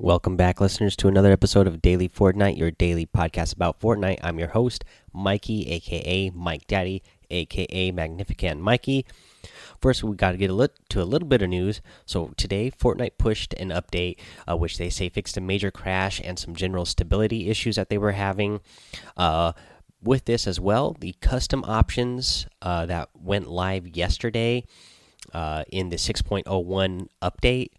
Welcome 0.00 0.36
back, 0.36 0.60
listeners, 0.60 0.94
to 0.98 1.08
another 1.08 1.32
episode 1.32 1.66
of 1.66 1.82
Daily 1.82 2.08
Fortnite, 2.08 2.56
your 2.56 2.70
daily 2.70 3.04
podcast 3.04 3.52
about 3.52 3.80
Fortnite. 3.80 4.20
I'm 4.22 4.38
your 4.38 4.50
host, 4.50 4.84
Mikey, 5.12 5.68
aka 5.72 6.30
Mike 6.30 6.68
Daddy, 6.68 7.02
aka 7.30 7.90
Magnificent 7.90 8.60
Mikey. 8.60 9.04
First, 9.80 10.04
we 10.04 10.14
got 10.14 10.30
to 10.30 10.36
get 10.36 10.50
a 10.50 10.54
lit 10.54 10.70
to 10.90 11.02
a 11.02 11.04
little 11.04 11.26
bit 11.26 11.42
of 11.42 11.48
news. 11.48 11.80
So 12.06 12.32
today, 12.36 12.70
Fortnite 12.70 13.18
pushed 13.18 13.54
an 13.54 13.70
update, 13.70 14.18
uh, 14.48 14.56
which 14.56 14.78
they 14.78 14.88
say 14.88 15.08
fixed 15.08 15.36
a 15.36 15.40
major 15.40 15.72
crash 15.72 16.20
and 16.22 16.38
some 16.38 16.54
general 16.54 16.84
stability 16.84 17.50
issues 17.50 17.74
that 17.74 17.88
they 17.88 17.98
were 17.98 18.12
having. 18.12 18.60
Uh, 19.16 19.50
with 20.00 20.26
this 20.26 20.46
as 20.46 20.60
well, 20.60 20.96
the 21.00 21.16
custom 21.20 21.64
options 21.64 22.46
uh, 22.62 22.86
that 22.86 23.08
went 23.20 23.48
live 23.48 23.88
yesterday 23.96 24.62
uh, 25.34 25.64
in 25.72 25.88
the 25.88 25.96
6.01 25.96 27.08
update 27.20 27.70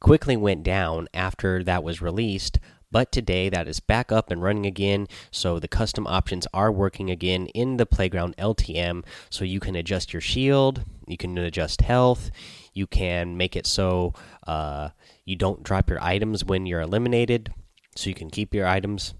quickly 0.00 0.36
went 0.36 0.62
down 0.62 1.08
after 1.14 1.62
that 1.64 1.84
was 1.84 2.02
released. 2.02 2.58
But 2.90 3.10
today 3.10 3.48
that 3.48 3.68
is 3.68 3.80
back 3.80 4.12
up 4.12 4.30
and 4.30 4.42
running 4.42 4.64
again. 4.64 5.06
So 5.30 5.58
the 5.58 5.68
custom 5.68 6.06
options 6.06 6.46
are 6.54 6.70
working 6.70 7.10
again 7.10 7.46
in 7.48 7.76
the 7.76 7.86
Playground 7.86 8.36
LTM. 8.38 9.04
So 9.28 9.44
you 9.44 9.60
can 9.60 9.74
adjust 9.74 10.12
your 10.12 10.20
shield, 10.20 10.84
you 11.06 11.16
can 11.16 11.36
adjust 11.36 11.82
health, 11.82 12.30
you 12.72 12.86
can 12.86 13.36
make 13.36 13.56
it 13.56 13.66
so 13.66 14.14
uh, 14.46 14.90
you 15.24 15.36
don't 15.36 15.62
drop 15.62 15.90
your 15.90 16.02
items 16.02 16.44
when 16.44 16.66
you're 16.66 16.80
eliminated. 16.80 17.52
So 17.96 18.08
you 18.08 18.14
can 18.14 18.30
keep 18.30 18.54
your 18.54 18.66
items. 18.66 19.14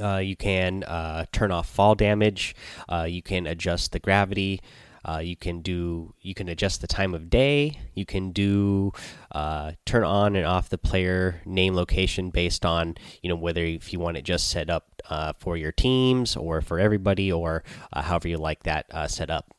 Uh, 0.00 0.18
you 0.18 0.36
can 0.36 0.84
uh, 0.84 1.24
turn 1.32 1.50
off 1.50 1.68
fall 1.68 1.94
damage. 1.94 2.54
Uh, 2.88 3.06
you 3.08 3.22
can 3.22 3.46
adjust 3.46 3.92
the 3.92 3.98
gravity. 3.98 4.60
Uh, 5.04 5.18
you 5.18 5.36
can 5.36 5.60
do 5.60 6.14
you 6.20 6.34
can 6.34 6.48
adjust 6.48 6.80
the 6.80 6.86
time 6.86 7.14
of 7.14 7.30
day. 7.30 7.78
You 7.94 8.06
can 8.06 8.32
do 8.32 8.92
uh, 9.32 9.72
turn 9.86 10.04
on 10.04 10.36
and 10.36 10.46
off 10.46 10.68
the 10.68 10.78
player 10.78 11.40
name 11.44 11.74
location 11.74 12.30
based 12.30 12.64
on 12.64 12.96
you 13.22 13.28
know 13.28 13.36
whether 13.36 13.64
if 13.64 13.92
you 13.92 14.00
want 14.00 14.16
it 14.16 14.22
just 14.22 14.48
set 14.48 14.70
up 14.70 15.02
uh, 15.10 15.32
for 15.38 15.56
your 15.56 15.72
teams 15.72 16.36
or 16.36 16.60
for 16.60 16.78
everybody 16.78 17.30
or 17.30 17.62
uh, 17.92 18.02
however 18.02 18.28
you 18.28 18.38
like 18.38 18.62
that 18.64 18.86
uh, 18.90 19.06
set 19.06 19.30
up 19.30 19.54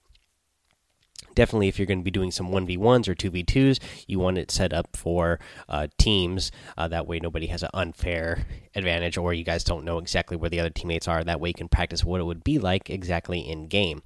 definitely 1.40 1.70
if 1.70 1.80
you're 1.80 1.86
going 1.86 2.02
to 2.02 2.04
be 2.04 2.12
doing 2.12 2.32
some 2.32 2.50
1v1s 2.50 3.08
or 3.08 3.16
2v2s 3.16 3.80
you 4.08 4.20
want 4.20 4.38
it 4.38 4.52
set 4.52 4.73
up 4.73 4.94
for 4.94 5.40
uh, 5.70 5.88
teams 5.98 6.52
uh, 6.78 6.86
that 6.86 7.08
way 7.08 7.18
nobody 7.18 7.48
has 7.48 7.64
an 7.64 7.70
unfair 7.73 8.45
advantage 8.76 9.18
or 9.18 9.34
you 9.34 9.45
guys 9.45 9.64
don't 9.64 9.86
know 9.86 10.00
exactly 10.00 10.36
where 10.36 10.50
the 10.50 10.60
other 10.60 10.70
teammates 10.70 11.08
are. 11.08 11.23
That 11.23 11.40
way 11.40 11.50
you 11.50 11.54
can 11.54 11.70
practice 11.70 12.04
what 12.04 12.20
it 12.20 12.26
would 12.26 12.44
be 12.44 12.60
like 12.60 12.90
exactly 12.90 13.40
in 13.40 13.67
game. 13.67 14.04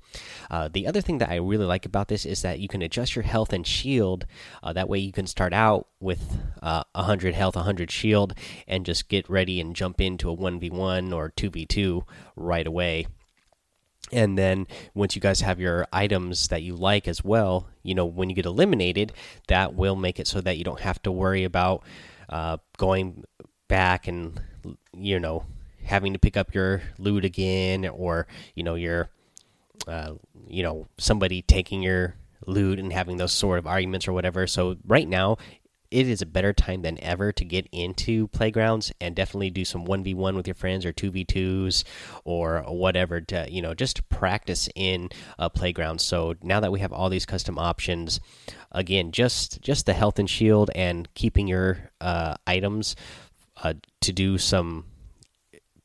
Uh, 0.52 0.70
the 0.72 0.86
other 0.86 1.02
thing 1.02 1.18
that 1.18 1.30
i 1.30 1.36
really 1.36 1.66
like 1.66 1.86
about 1.86 2.08
this 2.08 2.26
is 2.26 2.42
that 2.42 2.60
you 2.60 2.68
can 2.68 2.82
adjust 2.82 3.16
your 3.16 3.24
health 3.24 3.52
and 3.52 3.66
shield 3.66 4.26
uh, 4.62 4.74
that 4.74 4.88
way 4.88 5.00
you 5.00 5.12
can 5.12 5.26
start 5.26 5.54
out 5.54 5.88
with 6.00 6.38
uh, 6.62 6.84
100 6.94 7.34
health 7.34 7.56
100 7.56 7.90
shield 7.90 8.34
and 8.68 8.86
just 8.86 9.10
get 9.10 9.28
ready 9.30 9.60
and 9.60 9.76
jump 9.76 10.00
into 10.00 10.30
a 10.30 10.38
1v1 10.38 11.14
or 11.14 11.32
2v2 11.32 12.04
right 12.36 12.68
away 12.68 13.08
and 14.14 14.38
then 14.38 14.68
once 14.94 15.16
you 15.16 15.22
guys 15.22 15.42
have 15.42 15.60
your 15.60 15.88
items 15.92 16.48
that 16.50 16.62
you 16.62 16.76
like 16.76 17.08
as 17.08 17.24
well 17.24 17.68
you 17.82 17.96
know 17.96 18.06
when 18.06 18.30
you 18.30 18.36
get 18.36 18.46
eliminated 18.46 19.12
that 19.48 19.74
will 19.74 19.96
make 19.96 20.20
it 20.20 20.28
so 20.28 20.40
that 20.42 20.58
you 20.58 20.64
don't 20.64 20.82
have 20.82 21.02
to 21.02 21.12
worry 21.12 21.44
about 21.44 21.84
uh, 22.30 22.58
going 22.78 23.24
back 23.68 24.08
and 24.08 24.40
you 24.94 25.20
know 25.20 25.44
having 25.84 26.14
to 26.14 26.20
pick 26.20 26.38
up 26.38 26.54
your 26.54 26.82
loot 26.98 27.26
again 27.26 27.86
or 27.88 28.28
you 28.56 28.64
know 28.64 28.76
your 28.76 29.10
uh, 29.88 30.14
you 30.48 30.64
know 30.64 30.88
somebody 30.98 31.42
taking 31.42 31.82
your 31.82 32.16
loot 32.46 32.80
and 32.80 32.92
having 32.92 33.18
those 33.18 33.34
sort 33.34 33.60
of 33.60 33.68
arguments 33.68 34.08
or 34.08 34.14
whatever. 34.14 34.48
So 34.48 34.78
right 34.86 35.08
now 35.08 35.38
it 35.94 36.10
is 36.10 36.24
a 36.24 36.26
better 36.26 36.54
time 36.54 36.82
than 36.82 37.02
ever 37.04 37.32
to 37.32 37.46
get 37.46 37.68
into 37.72 38.28
playgrounds 38.30 38.92
and 39.00 39.16
definitely 39.16 39.52
do 39.52 39.64
some 39.64 39.86
1v1 39.86 40.36
with 40.36 40.48
your 40.48 40.56
friends 40.56 40.86
or 40.86 40.92
2v2s 40.92 41.84
or 42.26 42.64
whatever 42.68 43.22
to 43.22 43.46
you 43.50 43.62
know 43.62 43.76
just 43.76 44.10
practice 44.10 44.68
in 44.76 45.10
a 45.38 45.52
playground. 45.52 46.02
So 46.02 46.34
now 46.42 46.60
that 46.60 46.72
we 46.72 46.80
have 46.80 46.92
all 46.92 47.10
these 47.10 47.28
custom 47.28 47.60
options 47.60 48.20
again 48.72 49.12
just 49.12 49.62
just 49.62 49.86
the 49.86 49.94
health 49.94 50.18
and 50.18 50.30
shield 50.30 50.72
and 50.74 51.08
keeping 51.14 51.48
your 51.48 51.92
uh, 52.02 52.36
items 52.48 52.96
uh, 53.62 53.76
to 54.02 54.12
do 54.12 54.40
some 54.40 54.86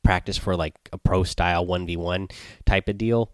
practice 0.03 0.39
for 0.39 0.57
like 0.57 0.75
a 0.91 0.97
pro 0.97 1.23
style 1.23 1.67
1v1 1.67 2.33
type 2.65 2.89
of 2.89 2.97
deal 2.97 3.31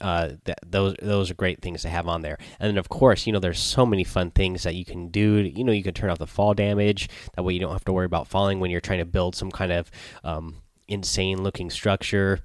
uh, 0.00 0.30
those 0.66 0.94
those 1.02 1.30
are 1.30 1.34
great 1.34 1.62
things 1.62 1.82
to 1.82 1.88
have 1.88 2.06
on 2.06 2.22
there. 2.22 2.38
And 2.58 2.70
then 2.70 2.78
of 2.78 2.88
course, 2.88 3.26
you 3.26 3.32
know, 3.32 3.38
there's 3.38 3.60
so 3.60 3.84
many 3.84 4.04
fun 4.04 4.30
things 4.30 4.62
that 4.62 4.74
you 4.74 4.84
can 4.84 5.08
do. 5.08 5.36
You 5.40 5.64
know, 5.64 5.72
you 5.72 5.82
can 5.82 5.94
turn 5.94 6.10
off 6.10 6.18
the 6.18 6.26
fall 6.26 6.54
damage. 6.54 7.08
That 7.36 7.42
way, 7.42 7.54
you 7.54 7.60
don't 7.60 7.72
have 7.72 7.84
to 7.84 7.92
worry 7.92 8.06
about 8.06 8.28
falling 8.28 8.60
when 8.60 8.70
you're 8.70 8.80
trying 8.80 8.98
to 9.00 9.04
build 9.04 9.36
some 9.36 9.50
kind 9.50 9.72
of 9.72 9.90
um, 10.24 10.56
insane 10.88 11.42
looking 11.42 11.70
structure. 11.70 12.40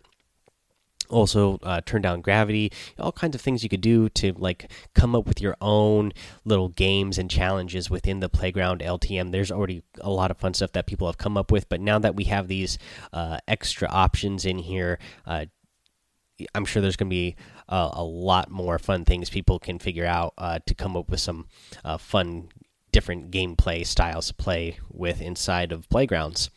Also, 1.10 1.60
uh, 1.62 1.82
turn 1.86 2.02
down 2.02 2.22
gravity. 2.22 2.72
All 2.98 3.12
kinds 3.12 3.36
of 3.36 3.42
things 3.42 3.62
you 3.62 3.70
could 3.70 3.82
do 3.82 4.10
to 4.10 4.34
like 4.34 4.72
come 4.96 5.16
up 5.16 5.28
with 5.28 5.40
your 5.40 5.56
own 5.62 6.12
little 6.46 6.70
games 6.70 7.18
and 7.18 7.30
challenges 7.30 7.90
within 7.90 8.22
the 8.22 8.30
playground 8.30 8.82
LTM. 8.82 9.32
There's 9.32 9.52
already 9.52 9.84
a 10.02 10.10
lot 10.10 10.32
of 10.32 10.38
fun 10.38 10.54
stuff 10.54 10.72
that 10.72 10.88
people 10.88 11.08
have 11.08 11.18
come 11.18 11.38
up 11.38 11.52
with, 11.52 11.70
but 11.70 11.80
now 11.80 12.00
that 12.00 12.16
we 12.16 12.24
have 12.26 12.48
these 12.48 12.78
uh, 13.14 13.38
extra 13.48 13.88
options 13.90 14.46
in 14.46 14.58
here, 14.58 14.98
uh, 15.28 15.46
I'm 16.53 16.66
sure 16.66 16.81
there's 16.81 16.96
going 16.96 17.09
to 17.09 17.16
be 17.16 17.35
uh, 17.69 17.90
a 17.94 18.03
lot 18.03 18.50
more 18.50 18.78
fun 18.78 19.06
things 19.06 19.29
people 19.29 19.59
can 19.59 19.79
figure 19.79 20.06
out 20.06 20.34
uh, 20.38 20.59
to 20.66 20.73
come 20.73 20.97
up 20.97 21.09
with 21.09 21.19
some 21.19 21.47
uh, 21.84 21.97
fun, 21.97 22.50
different 22.91 23.31
gameplay 23.31 23.85
styles 23.85 24.28
to 24.28 24.34
play 24.34 24.79
with 24.90 25.22
inside 25.22 25.72
of 25.72 25.90
playgrounds. 25.90 26.50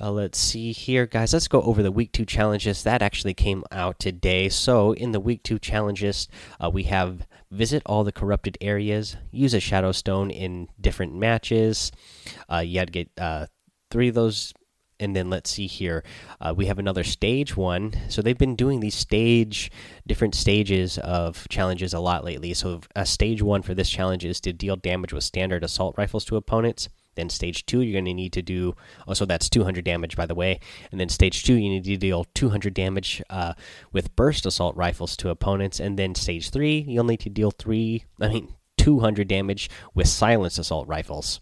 Uh, 0.00 0.10
let's 0.10 0.38
see 0.38 0.72
here, 0.72 1.06
guys. 1.06 1.32
Let's 1.32 1.48
go 1.48 1.60
over 1.62 1.82
the 1.82 1.92
week 1.92 2.12
two 2.12 2.24
challenges 2.24 2.84
that 2.84 3.02
actually 3.02 3.34
came 3.34 3.64
out 3.70 3.98
today. 3.98 4.48
So, 4.48 4.92
in 4.92 5.12
the 5.12 5.20
week 5.20 5.42
two 5.42 5.58
challenges, 5.58 6.26
uh, 6.58 6.70
we 6.70 6.84
have 6.84 7.26
visit 7.50 7.82
all 7.84 8.04
the 8.04 8.12
corrupted 8.12 8.56
areas, 8.62 9.16
use 9.30 9.52
a 9.52 9.60
shadow 9.60 9.92
stone 9.92 10.30
in 10.30 10.68
different 10.80 11.14
matches. 11.14 11.92
Uh, 12.50 12.58
you 12.58 12.78
had 12.78 12.92
to 12.92 13.04
get 13.04 13.50
three 13.90 14.08
of 14.08 14.14
those 14.14 14.54
and 15.00 15.16
then 15.16 15.30
let's 15.30 15.50
see 15.50 15.66
here. 15.66 16.04
Uh, 16.40 16.54
we 16.56 16.66
have 16.66 16.78
another 16.78 17.02
stage 17.02 17.56
one. 17.56 17.94
So 18.08 18.22
they've 18.22 18.38
been 18.38 18.56
doing 18.56 18.80
these 18.80 18.94
stage 18.94 19.70
different 20.06 20.34
stages 20.34 20.98
of 20.98 21.48
challenges 21.48 21.92
a 21.92 22.00
lot 22.00 22.24
lately. 22.24 22.54
So 22.54 22.80
a 22.94 23.06
stage 23.06 23.42
one 23.42 23.62
for 23.62 23.74
this 23.74 23.90
challenge 23.90 24.24
is 24.24 24.40
to 24.42 24.52
deal 24.52 24.76
damage 24.76 25.12
with 25.12 25.24
standard 25.24 25.64
assault 25.64 25.96
rifles 25.98 26.24
to 26.26 26.36
opponents 26.36 26.88
then 27.16 27.28
stage 27.28 27.66
two 27.66 27.80
you're 27.80 27.92
going 27.92 28.04
to 28.04 28.14
need 28.14 28.32
to 28.32 28.42
do 28.42 28.74
oh 29.08 29.14
so 29.14 29.24
that's 29.24 29.48
200 29.50 29.84
damage 29.84 30.16
by 30.16 30.26
the 30.26 30.34
way. 30.34 30.60
And 30.90 31.00
then 31.00 31.08
stage 31.08 31.44
two 31.44 31.54
you 31.54 31.68
need 31.68 31.84
to 31.84 31.96
deal 31.96 32.24
200 32.34 32.72
damage 32.74 33.22
uh, 33.30 33.54
with 33.92 34.14
burst 34.16 34.46
assault 34.46 34.76
rifles 34.76 35.16
to 35.18 35.30
opponents. 35.30 35.80
And 35.80 35.98
then 35.98 36.14
stage 36.14 36.50
three 36.50 36.84
you'll 36.86 37.04
need 37.04 37.20
to 37.20 37.30
deal 37.30 37.50
three 37.50 38.04
i 38.20 38.28
mean 38.28 38.54
200 38.78 39.28
damage 39.28 39.68
with 39.94 40.08
silenced 40.08 40.58
assault 40.58 40.88
rifles 40.88 41.40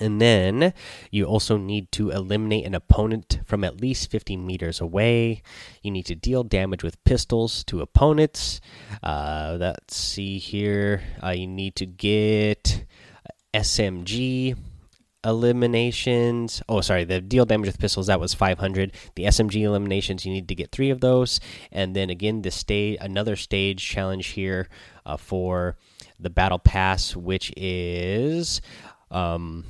and 0.00 0.20
then 0.20 0.72
you 1.10 1.24
also 1.24 1.56
need 1.56 1.90
to 1.92 2.10
eliminate 2.10 2.66
an 2.66 2.74
opponent 2.74 3.40
from 3.44 3.64
at 3.64 3.80
least 3.80 4.10
50 4.10 4.36
meters 4.36 4.80
away. 4.80 5.42
You 5.82 5.90
need 5.90 6.06
to 6.06 6.14
deal 6.14 6.44
damage 6.44 6.82
with 6.82 7.02
pistols 7.04 7.64
to 7.64 7.80
opponents. 7.80 8.60
Uh, 9.02 9.56
let's 9.58 9.96
see 9.96 10.38
here. 10.38 11.02
Uh, 11.22 11.30
you 11.30 11.46
need 11.46 11.76
to 11.76 11.86
get 11.86 12.84
SMG 13.52 14.56
eliminations. 15.24 16.62
Oh, 16.68 16.80
sorry, 16.80 17.04
the 17.04 17.20
deal 17.20 17.46
damage 17.46 17.66
with 17.66 17.78
pistols 17.78 18.08
that 18.08 18.20
was 18.20 18.34
500. 18.34 18.92
The 19.14 19.24
SMG 19.24 19.62
eliminations 19.62 20.26
you 20.26 20.32
need 20.32 20.48
to 20.48 20.54
get 20.54 20.70
three 20.70 20.90
of 20.90 21.00
those, 21.00 21.40
and 21.72 21.96
then 21.96 22.10
again 22.10 22.42
the 22.42 22.50
stage 22.50 22.98
another 23.00 23.36
stage 23.36 23.84
challenge 23.84 24.28
here 24.28 24.68
uh, 25.06 25.16
for 25.16 25.76
the 26.20 26.30
battle 26.30 26.58
pass, 26.58 27.16
which 27.16 27.52
is 27.56 28.60
um 29.10 29.64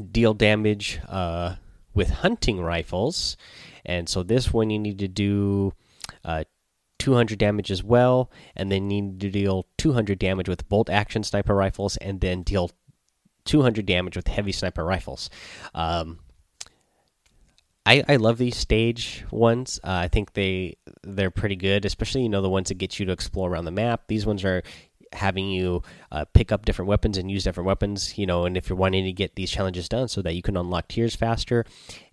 deal 0.00 0.34
damage 0.34 1.00
uh, 1.08 1.56
with 1.94 2.10
hunting 2.10 2.60
rifles, 2.60 3.36
and 3.84 4.08
so 4.08 4.22
this 4.22 4.52
one 4.52 4.70
you 4.70 4.78
need 4.78 4.98
to 4.98 5.08
do 5.08 5.72
uh, 6.24 6.44
200 6.98 7.38
damage 7.38 7.70
as 7.70 7.82
well, 7.82 8.30
and 8.54 8.70
then 8.70 8.90
you 8.90 9.02
need 9.02 9.20
to 9.20 9.30
deal 9.30 9.66
200 9.78 10.18
damage 10.18 10.48
with 10.48 10.68
bolt 10.68 10.90
action 10.90 11.22
sniper 11.22 11.54
rifles, 11.54 11.96
and 11.96 12.20
then 12.20 12.42
deal 12.42 12.70
200 13.44 13.86
damage 13.86 14.16
with 14.16 14.28
heavy 14.28 14.52
sniper 14.52 14.84
rifles. 14.84 15.30
Um, 15.74 16.20
I, 17.86 18.04
I 18.08 18.16
love 18.16 18.38
these 18.38 18.56
stage 18.56 19.24
ones. 19.30 19.80
Uh, 19.82 19.92
I 20.04 20.08
think 20.08 20.34
they 20.34 20.76
they're 21.02 21.30
pretty 21.30 21.56
good, 21.56 21.84
especially 21.84 22.22
you 22.22 22.28
know 22.28 22.42
the 22.42 22.50
ones 22.50 22.68
that 22.68 22.76
get 22.76 23.00
you 23.00 23.06
to 23.06 23.12
explore 23.12 23.50
around 23.50 23.64
the 23.64 23.70
map. 23.70 24.02
These 24.06 24.26
ones 24.26 24.44
are 24.44 24.62
having 25.12 25.48
you 25.48 25.82
uh, 26.12 26.24
pick 26.32 26.52
up 26.52 26.64
different 26.64 26.88
weapons 26.88 27.18
and 27.18 27.30
use 27.30 27.44
different 27.44 27.66
weapons, 27.66 28.16
you 28.16 28.26
know, 28.26 28.44
and 28.44 28.56
if 28.56 28.68
you're 28.68 28.76
wanting 28.78 29.04
to 29.04 29.12
get 29.12 29.34
these 29.34 29.50
challenges 29.50 29.88
done 29.88 30.08
so 30.08 30.22
that 30.22 30.34
you 30.34 30.42
can 30.42 30.56
unlock 30.56 30.88
tiers 30.88 31.16
faster, 31.16 31.64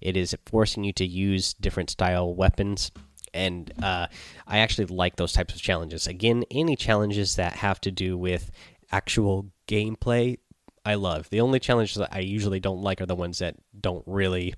it 0.02 0.18
is 0.18 0.36
forcing 0.46 0.84
you 0.84 0.94
to 0.94 1.06
use 1.06 1.54
different 1.54 1.90
style 1.90 2.34
weapons. 2.34 2.92
And 3.34 3.72
uh, 3.84 4.08
I 4.48 4.60
actually 4.60 4.86
like 4.86 5.16
those 5.16 5.34
types 5.34 5.54
of 5.54 5.62
challenges. 5.62 6.08
Again, 6.08 6.44
any 6.50 6.76
challenges 6.76 7.36
that 7.36 7.54
have 7.54 7.80
to 7.82 7.92
do 7.92 8.18
with 8.18 8.52
actual 8.92 9.52
gameplay, 9.68 10.38
I 10.86 10.96
love. 10.96 11.30
The 11.30 11.42
only 11.42 11.60
challenges 11.60 11.98
that 11.98 12.10
I 12.12 12.20
usually 12.20 12.60
don't 12.60 12.82
like 12.82 13.02
are 13.02 13.06
the 13.06 13.16
ones 13.16 13.40
that 13.40 13.58
don't 13.80 14.04
really 14.08 14.56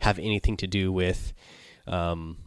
have 0.00 0.18
anything 0.18 0.56
to 0.58 0.66
do 0.66 0.90
with, 0.90 1.32
um, 1.86 2.38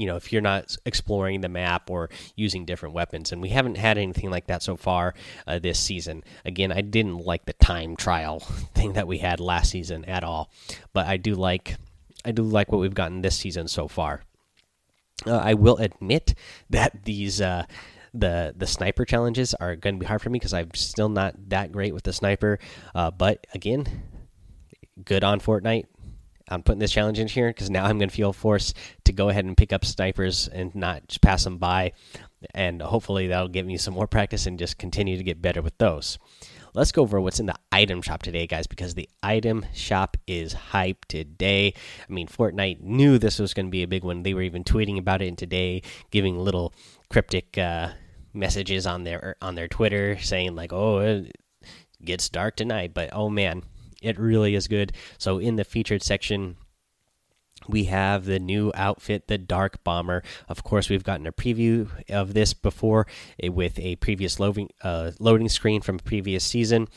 you 0.00 0.06
know, 0.06 0.16
if 0.16 0.32
you're 0.32 0.40
not 0.40 0.74
exploring 0.86 1.42
the 1.42 1.48
map 1.50 1.90
or 1.90 2.08
using 2.34 2.64
different 2.64 2.94
weapons. 2.94 3.32
And 3.32 3.42
we 3.42 3.50
haven't 3.50 3.76
had 3.76 3.98
anything 3.98 4.30
like 4.30 4.46
that 4.46 4.62
so 4.62 4.74
far 4.74 5.12
uh, 5.46 5.58
this 5.58 5.78
season. 5.78 6.24
Again, 6.42 6.72
I 6.72 6.80
didn't 6.80 7.18
like 7.18 7.44
the 7.44 7.52
time 7.52 7.96
trial 7.96 8.40
thing 8.74 8.94
that 8.94 9.06
we 9.06 9.18
had 9.18 9.40
last 9.40 9.70
season 9.70 10.06
at 10.06 10.24
all, 10.24 10.50
but 10.94 11.06
I 11.06 11.18
do 11.18 11.34
like 11.34 11.76
I 12.24 12.32
do 12.32 12.42
like 12.42 12.72
what 12.72 12.80
we've 12.80 12.94
gotten 12.94 13.20
this 13.20 13.36
season 13.36 13.68
so 13.68 13.88
far. 13.88 14.22
Uh, 15.26 15.36
I 15.36 15.52
will 15.52 15.76
admit 15.76 16.34
that 16.70 17.04
these 17.04 17.42
uh, 17.42 17.66
the 18.14 18.54
the 18.56 18.66
sniper 18.66 19.04
challenges 19.04 19.52
are 19.52 19.76
going 19.76 19.96
to 19.96 20.00
be 20.00 20.06
hard 20.06 20.22
for 20.22 20.30
me 20.30 20.38
because 20.38 20.54
I'm 20.54 20.72
still 20.74 21.10
not 21.10 21.34
that 21.50 21.72
great 21.72 21.92
with 21.92 22.04
the 22.04 22.14
sniper. 22.14 22.58
Uh, 22.94 23.10
but 23.10 23.46
again, 23.52 24.02
good 25.04 25.24
on 25.24 25.40
Fortnite. 25.40 25.84
I'm 26.50 26.62
putting 26.62 26.80
this 26.80 26.92
challenge 26.92 27.18
in 27.18 27.28
here 27.28 27.48
because 27.48 27.70
now 27.70 27.84
I'm 27.84 27.98
going 27.98 28.08
to 28.10 28.14
feel 28.14 28.32
forced 28.32 28.76
to 29.04 29.12
go 29.12 29.28
ahead 29.28 29.44
and 29.44 29.56
pick 29.56 29.72
up 29.72 29.84
snipers 29.84 30.48
and 30.48 30.74
not 30.74 31.08
just 31.08 31.20
pass 31.20 31.44
them 31.44 31.58
by. 31.58 31.92
And 32.54 32.82
hopefully 32.82 33.28
that'll 33.28 33.48
give 33.48 33.66
me 33.66 33.76
some 33.76 33.94
more 33.94 34.06
practice 34.06 34.46
and 34.46 34.58
just 34.58 34.78
continue 34.78 35.16
to 35.16 35.22
get 35.22 35.42
better 35.42 35.62
with 35.62 35.76
those. 35.78 36.18
Let's 36.72 36.92
go 36.92 37.02
over 37.02 37.20
what's 37.20 37.40
in 37.40 37.46
the 37.46 37.56
item 37.72 38.00
shop 38.00 38.22
today, 38.22 38.46
guys, 38.46 38.66
because 38.66 38.94
the 38.94 39.08
item 39.22 39.66
shop 39.74 40.16
is 40.26 40.52
hype 40.52 41.04
today. 41.06 41.74
I 42.08 42.12
mean, 42.12 42.28
Fortnite 42.28 42.80
knew 42.80 43.18
this 43.18 43.40
was 43.40 43.54
going 43.54 43.66
to 43.66 43.70
be 43.70 43.82
a 43.82 43.88
big 43.88 44.04
one. 44.04 44.22
They 44.22 44.34
were 44.34 44.42
even 44.42 44.62
tweeting 44.62 44.98
about 44.98 45.20
it 45.20 45.36
today, 45.36 45.82
giving 46.10 46.38
little 46.38 46.72
cryptic 47.08 47.58
uh, 47.58 47.90
messages 48.32 48.86
on 48.86 49.02
their 49.02 49.36
on 49.42 49.56
their 49.56 49.66
Twitter 49.66 50.18
saying 50.20 50.54
like, 50.54 50.72
"Oh, 50.72 50.98
it 50.98 51.36
gets 52.04 52.28
dark 52.28 52.54
tonight," 52.54 52.94
but 52.94 53.10
oh 53.12 53.28
man, 53.28 53.64
it 54.00 54.18
really 54.18 54.54
is 54.54 54.68
good. 54.68 54.92
So 55.18 55.38
in 55.38 55.56
the 55.56 55.64
featured 55.64 56.02
section, 56.02 56.56
we 57.68 57.84
have 57.84 58.24
the 58.24 58.38
new 58.38 58.72
outfit, 58.74 59.28
the 59.28 59.38
Dark 59.38 59.84
Bomber. 59.84 60.22
Of 60.48 60.64
course, 60.64 60.88
we've 60.88 61.04
gotten 61.04 61.26
a 61.26 61.32
preview 61.32 61.88
of 62.08 62.34
this 62.34 62.54
before 62.54 63.06
eh, 63.42 63.48
with 63.48 63.78
a 63.78 63.96
previous 63.96 64.40
loading 64.40 64.70
uh, 64.82 65.12
loading 65.18 65.48
screen 65.48 65.80
from 65.82 65.96
a 65.96 66.02
previous 66.02 66.44
season. 66.44 66.88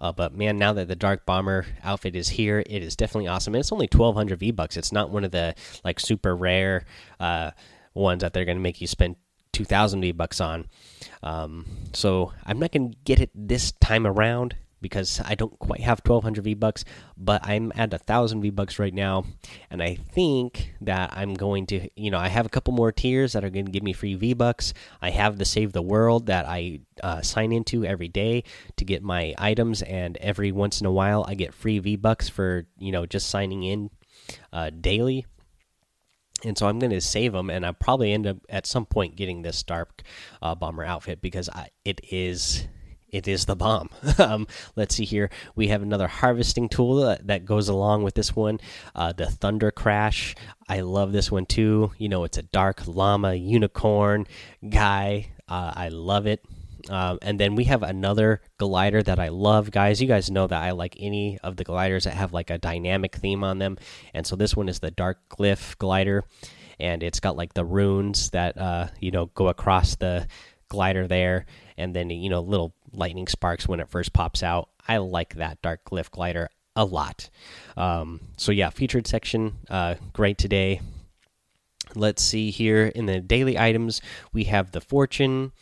Uh, 0.00 0.12
but 0.12 0.34
man, 0.34 0.58
now 0.58 0.72
that 0.72 0.88
the 0.88 0.96
Dark 0.96 1.26
Bomber 1.26 1.66
outfit 1.82 2.16
is 2.16 2.30
here, 2.30 2.60
it 2.60 2.82
is 2.82 2.96
definitely 2.96 3.28
awesome. 3.28 3.54
And 3.54 3.60
it's 3.60 3.72
only 3.72 3.88
1,200 3.92 4.38
V 4.38 4.50
bucks. 4.52 4.76
It's 4.76 4.92
not 4.92 5.10
one 5.10 5.24
of 5.24 5.32
the 5.32 5.54
like 5.84 5.98
super 5.98 6.36
rare 6.36 6.84
uh, 7.18 7.50
ones 7.94 8.22
that 8.22 8.32
they're 8.32 8.44
going 8.44 8.58
to 8.58 8.62
make 8.62 8.80
you 8.80 8.86
spend 8.86 9.16
2,000 9.52 10.00
V 10.00 10.12
bucks 10.12 10.40
on. 10.40 10.66
Um, 11.22 11.66
so 11.92 12.32
I'm 12.44 12.58
not 12.58 12.72
going 12.72 12.92
to 12.92 12.96
get 13.04 13.20
it 13.20 13.30
this 13.34 13.72
time 13.72 14.06
around 14.06 14.56
because 14.82 15.20
I 15.24 15.34
don't 15.34 15.56
quite 15.58 15.80
have 15.80 16.00
1200 16.04 16.42
V 16.44 16.54
bucks, 16.54 16.84
but 17.16 17.46
I'm 17.46 17.72
at 17.76 17.94
a 17.94 17.98
thousand 17.98 18.42
V 18.42 18.50
bucks 18.50 18.78
right 18.78 18.92
now, 18.92 19.24
and 19.70 19.82
I 19.82 19.94
think 19.94 20.74
that 20.82 21.12
I'm 21.16 21.34
going 21.34 21.66
to, 21.66 21.88
you 21.96 22.10
know, 22.10 22.18
I 22.18 22.28
have 22.28 22.44
a 22.44 22.50
couple 22.50 22.74
more 22.74 22.92
tiers 22.92 23.32
that 23.32 23.44
are 23.44 23.50
going 23.50 23.66
to 23.66 23.72
give 23.72 23.82
me 23.82 23.92
free 23.92 24.14
V 24.14 24.34
bucks. 24.34 24.74
I 25.00 25.10
have 25.10 25.38
the 25.38 25.44
Save 25.44 25.72
the 25.72 25.82
World 25.82 26.26
that 26.26 26.46
I 26.46 26.80
uh, 27.02 27.22
sign 27.22 27.52
into 27.52 27.84
every 27.84 28.08
day 28.08 28.44
to 28.76 28.84
get 28.84 29.02
my 29.02 29.34
items, 29.38 29.82
and 29.82 30.16
every 30.18 30.52
once 30.52 30.80
in 30.80 30.86
a 30.86 30.92
while 30.92 31.24
I 31.26 31.34
get 31.34 31.54
free 31.54 31.78
V 31.78 31.96
bucks 31.96 32.28
for 32.28 32.66
you 32.78 32.92
know 32.92 33.06
just 33.06 33.30
signing 33.30 33.62
in 33.62 33.90
uh, 34.52 34.70
daily. 34.70 35.26
And 36.44 36.58
so 36.58 36.66
I'm 36.66 36.80
going 36.80 36.90
to 36.90 37.00
save 37.00 37.32
them, 37.32 37.50
and 37.50 37.64
I'll 37.64 37.72
probably 37.72 38.12
end 38.12 38.26
up 38.26 38.38
at 38.48 38.66
some 38.66 38.84
point 38.84 39.14
getting 39.14 39.42
this 39.42 39.62
Dark 39.62 40.02
uh, 40.40 40.56
Bomber 40.56 40.84
outfit 40.84 41.22
because 41.22 41.48
I, 41.48 41.68
it 41.84 42.00
is 42.10 42.66
it 43.12 43.28
is 43.28 43.44
the 43.44 43.54
bomb. 43.54 43.90
um, 44.18 44.46
let's 44.74 44.96
see 44.96 45.04
here. 45.04 45.30
We 45.54 45.68
have 45.68 45.82
another 45.82 46.08
harvesting 46.08 46.68
tool 46.68 46.96
that, 46.96 47.26
that 47.26 47.44
goes 47.44 47.68
along 47.68 48.02
with 48.02 48.14
this 48.14 48.34
one. 48.34 48.58
Uh, 48.94 49.12
the 49.12 49.26
Thunder 49.26 49.70
Crash. 49.70 50.34
I 50.68 50.80
love 50.80 51.12
this 51.12 51.30
one 51.30 51.46
too. 51.46 51.92
You 51.98 52.08
know, 52.08 52.24
it's 52.24 52.38
a 52.38 52.42
dark 52.42 52.86
llama 52.86 53.34
unicorn 53.34 54.26
guy. 54.68 55.28
Uh, 55.46 55.72
I 55.76 55.88
love 55.90 56.26
it. 56.26 56.42
Um, 56.88 57.18
and 57.22 57.38
then 57.38 57.54
we 57.54 57.64
have 57.64 57.82
another 57.82 58.40
glider 58.58 59.02
that 59.02 59.18
I 59.18 59.28
love, 59.28 59.70
guys. 59.70 60.00
You 60.00 60.08
guys 60.08 60.30
know 60.30 60.46
that 60.46 60.62
I 60.62 60.72
like 60.72 60.96
any 60.98 61.38
of 61.42 61.56
the 61.56 61.64
gliders 61.64 62.04
that 62.04 62.14
have 62.14 62.32
like 62.32 62.50
a 62.50 62.58
dynamic 62.58 63.16
theme 63.16 63.44
on 63.44 63.58
them. 63.58 63.76
And 64.14 64.26
so 64.26 64.36
this 64.36 64.56
one 64.56 64.68
is 64.68 64.80
the 64.80 64.90
Dark 64.90 65.18
Glyph 65.28 65.78
glider, 65.78 66.24
and 66.80 67.02
it's 67.02 67.20
got 67.20 67.36
like 67.36 67.54
the 67.54 67.64
runes 67.64 68.30
that 68.30 68.58
uh, 68.58 68.88
you 69.00 69.10
know 69.12 69.26
go 69.26 69.48
across 69.48 69.94
the 69.96 70.26
glider 70.72 71.06
there, 71.06 71.44
and 71.76 71.94
then 71.94 72.08
you 72.08 72.30
know 72.30 72.40
little 72.40 72.74
lightning 72.92 73.28
sparks 73.28 73.68
when 73.68 73.78
it 73.78 73.90
first 73.90 74.14
pops 74.14 74.42
out. 74.42 74.70
I 74.88 74.96
like 74.96 75.34
that 75.34 75.60
Dark 75.60 75.84
Glyph 75.84 76.10
glider 76.10 76.48
a 76.74 76.84
lot. 76.84 77.28
Um, 77.76 78.20
so 78.38 78.50
yeah, 78.52 78.70
featured 78.70 79.06
section, 79.06 79.58
uh, 79.68 79.96
great 80.14 80.38
today. 80.38 80.80
Let's 81.94 82.22
see 82.22 82.50
here 82.50 82.86
in 82.86 83.04
the 83.04 83.20
daily 83.20 83.58
items, 83.58 84.00
we 84.32 84.44
have 84.44 84.72
the 84.72 84.80
Fortune 84.80 85.52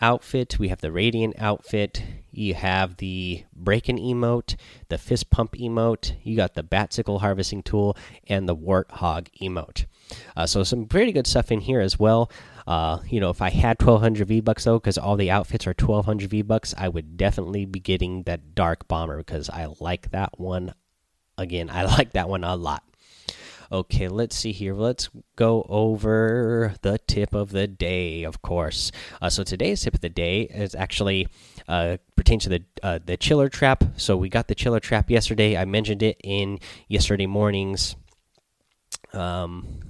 outfit, 0.00 0.56
we 0.58 0.68
have 0.68 0.80
the 0.80 0.92
Radiant 0.92 1.34
outfit, 1.38 2.02
you 2.30 2.54
have 2.54 2.98
the 2.98 3.44
Breakin 3.52 3.98
emote, 3.98 4.54
the 4.88 4.98
Fist 4.98 5.30
Pump 5.30 5.54
emote, 5.54 6.14
you 6.22 6.36
got 6.36 6.54
the 6.54 6.62
Batsickle 6.62 7.20
harvesting 7.20 7.64
tool, 7.64 7.96
and 8.28 8.48
the 8.48 8.56
Warthog 8.56 9.26
emote. 9.42 9.86
Uh, 10.36 10.46
so 10.46 10.62
some 10.62 10.86
pretty 10.86 11.10
good 11.10 11.26
stuff 11.26 11.50
in 11.50 11.60
here 11.60 11.80
as 11.80 11.98
well. 11.98 12.30
Uh, 12.70 13.00
you 13.08 13.18
know, 13.18 13.30
if 13.30 13.42
I 13.42 13.50
had 13.50 13.82
1200 13.82 14.28
V 14.28 14.40
bucks 14.40 14.62
though, 14.62 14.78
because 14.78 14.96
all 14.96 15.16
the 15.16 15.28
outfits 15.28 15.66
are 15.66 15.74
1200 15.76 16.30
V 16.30 16.42
bucks, 16.42 16.72
I 16.78 16.88
would 16.88 17.16
definitely 17.16 17.64
be 17.64 17.80
getting 17.80 18.22
that 18.24 18.54
Dark 18.54 18.86
Bomber 18.86 19.16
because 19.16 19.50
I 19.50 19.66
like 19.80 20.12
that 20.12 20.38
one. 20.38 20.74
Again, 21.36 21.68
I 21.68 21.82
like 21.96 22.12
that 22.12 22.28
one 22.28 22.44
a 22.44 22.54
lot. 22.54 22.84
Okay, 23.72 24.06
let's 24.06 24.36
see 24.36 24.52
here. 24.52 24.72
Let's 24.74 25.10
go 25.34 25.66
over 25.68 26.74
the 26.82 26.98
tip 27.08 27.34
of 27.34 27.50
the 27.50 27.66
day, 27.66 28.22
of 28.22 28.40
course. 28.40 28.92
Uh, 29.20 29.30
so 29.30 29.42
today's 29.42 29.82
tip 29.82 29.94
of 29.94 30.00
the 30.00 30.08
day 30.08 30.42
is 30.42 30.76
actually 30.76 31.26
uh, 31.66 31.96
pertains 32.14 32.44
to 32.44 32.50
the 32.50 32.62
uh, 32.84 33.00
the 33.04 33.16
chiller 33.16 33.48
trap. 33.48 33.82
So 33.96 34.16
we 34.16 34.28
got 34.28 34.46
the 34.46 34.54
chiller 34.54 34.78
trap 34.78 35.10
yesterday. 35.10 35.56
I 35.56 35.64
mentioned 35.64 36.04
it 36.04 36.20
in 36.22 36.60
yesterday 36.86 37.26
morning's 37.26 37.96
um, 39.12 39.80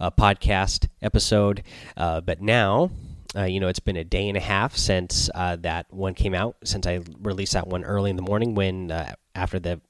uh, 0.00 0.10
podcast 0.10 0.88
episode. 1.02 1.62
Uh, 1.96 2.20
but 2.20 2.40
now, 2.40 2.90
uh, 3.36 3.44
you 3.44 3.60
know, 3.60 3.68
it's 3.68 3.80
been 3.80 3.96
a 3.96 4.04
day 4.04 4.28
and 4.28 4.36
a 4.36 4.40
half 4.40 4.76
since 4.76 5.28
uh, 5.34 5.56
that 5.56 5.92
one 5.92 6.14
came 6.14 6.34
out, 6.34 6.56
since 6.64 6.86
I 6.86 7.00
released 7.20 7.54
that 7.54 7.66
one 7.66 7.84
early 7.84 8.10
in 8.10 8.16
the 8.16 8.22
morning 8.22 8.54
when 8.54 8.90
uh, 8.90 9.14
after 9.34 9.58
the 9.58 9.80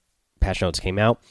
patch 0.40 0.60
notes 0.60 0.78
came 0.78 0.98
out. 0.98 1.22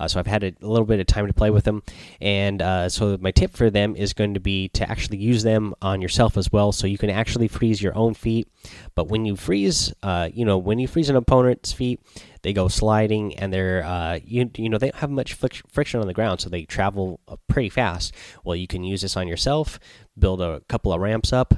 Uh, 0.00 0.08
so 0.08 0.18
I've 0.18 0.26
had 0.26 0.44
a, 0.44 0.54
little 0.60 0.86
bit 0.86 0.98
of 0.98 1.06
time 1.06 1.26
to 1.26 1.32
play 1.34 1.50
with 1.50 1.64
them, 1.64 1.82
and 2.20 2.60
so 2.90 3.18
my 3.20 3.30
tip 3.30 3.52
for 3.54 3.68
them 3.70 3.96
is 3.96 4.14
going 4.14 4.34
to 4.34 4.40
be 4.40 4.68
to 4.70 4.90
actually 4.90 5.18
use 5.18 5.42
them 5.42 5.74
on 5.82 6.00
yourself 6.00 6.36
as 6.36 6.50
well. 6.50 6.72
So 6.72 6.86
you 6.86 6.96
can 6.96 7.10
actually 7.10 7.48
freeze 7.48 7.82
your 7.82 7.94
own 7.96 8.14
feet, 8.14 8.48
but 8.94 9.08
when 9.08 9.26
you 9.26 9.36
freeze, 9.36 9.92
you 10.32 10.44
know, 10.44 10.56
when 10.56 10.78
you 10.78 10.88
freeze 10.88 11.10
an 11.10 11.16
opponent's 11.16 11.72
feet, 11.72 12.00
they 12.42 12.52
go 12.52 12.68
sliding 12.68 13.34
and 13.36 13.52
they're 13.52 13.84
uh, 13.84 14.18
you 14.24 14.50
you 14.56 14.68
know 14.68 14.78
they 14.78 14.90
don't 14.90 15.00
have 15.00 15.10
much 15.10 15.34
friction 15.34 16.00
on 16.00 16.06
the 16.06 16.14
ground, 16.14 16.40
so 16.40 16.48
they 16.48 16.64
travel 16.64 17.20
uh, 17.28 17.36
pretty 17.48 17.68
fast. 17.68 18.14
Well, 18.44 18.56
you 18.56 18.66
can 18.66 18.84
use 18.84 19.02
this 19.02 19.16
on 19.16 19.28
yourself, 19.28 19.78
build 20.18 20.40
a 20.40 20.60
couple 20.68 20.92
of 20.92 21.00
ramps 21.00 21.32
up, 21.32 21.54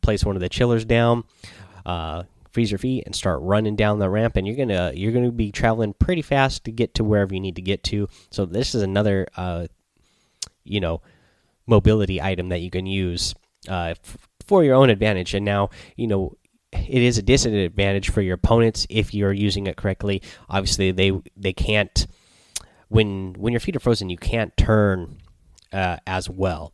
place 0.00 0.24
one 0.24 0.36
of 0.36 0.40
the 0.40 0.48
chillers 0.48 0.84
down. 0.84 1.24
Uh, 1.84 2.24
freeze 2.54 2.70
your 2.70 2.78
feet 2.78 3.02
and 3.04 3.16
start 3.16 3.40
running 3.42 3.74
down 3.74 3.98
the 3.98 4.08
ramp 4.08 4.36
and 4.36 4.46
you're 4.46 4.56
gonna 4.56 4.92
you're 4.94 5.10
gonna 5.10 5.32
be 5.32 5.50
traveling 5.50 5.92
pretty 5.92 6.22
fast 6.22 6.62
to 6.62 6.70
get 6.70 6.94
to 6.94 7.02
wherever 7.02 7.34
you 7.34 7.40
need 7.40 7.56
to 7.56 7.60
get 7.60 7.82
to 7.82 8.08
so 8.30 8.46
this 8.46 8.76
is 8.76 8.82
another 8.82 9.26
uh, 9.36 9.66
you 10.62 10.78
know 10.78 11.02
mobility 11.66 12.22
item 12.22 12.50
that 12.50 12.60
you 12.60 12.70
can 12.70 12.86
use 12.86 13.34
uh, 13.68 13.92
for 14.46 14.62
your 14.62 14.76
own 14.76 14.88
advantage 14.88 15.34
and 15.34 15.44
now 15.44 15.68
you 15.96 16.06
know 16.06 16.36
it 16.74 17.02
is 17.02 17.18
a 17.18 17.22
disadvantage 17.22 18.10
for 18.10 18.20
your 18.20 18.34
opponents 18.34 18.86
if 18.90 19.14
you're 19.14 19.32
using 19.32 19.66
it 19.66 19.76
correctly 19.76 20.22
obviously 20.48 20.90
they 20.90 21.12
they 21.36 21.52
can't 21.52 22.06
when 22.88 23.34
when 23.34 23.52
your 23.52 23.60
feet 23.60 23.76
are 23.76 23.80
frozen 23.80 24.10
you 24.10 24.18
can't 24.18 24.56
turn 24.56 25.18
uh, 25.72 25.96
as 26.06 26.30
well 26.30 26.72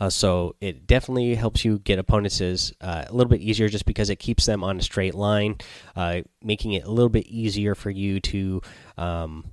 uh, 0.00 0.10
so 0.10 0.56
it 0.60 0.86
definitely 0.86 1.34
helps 1.34 1.64
you 1.64 1.78
get 1.78 1.98
opponents 1.98 2.40
uh, 2.40 3.04
a 3.06 3.12
little 3.12 3.30
bit 3.30 3.40
easier 3.40 3.68
just 3.68 3.86
because 3.86 4.10
it 4.10 4.16
keeps 4.16 4.46
them 4.46 4.64
on 4.64 4.78
a 4.78 4.82
straight 4.82 5.14
line, 5.14 5.56
uh, 5.96 6.20
making 6.42 6.72
it 6.72 6.84
a 6.84 6.90
little 6.90 7.08
bit 7.08 7.26
easier 7.26 7.74
for 7.74 7.90
you 7.90 8.20
to 8.20 8.60
um, 8.98 9.44